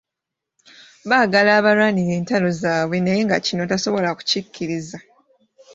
Baagala 1.09 1.51
abalwanire 1.59 2.11
entalo 2.19 2.49
zaabwe 2.61 2.97
naye 3.01 3.21
nga 3.25 3.37
kino 3.45 3.63
tasobola 3.71 4.09
kukikkiriza. 4.17 4.97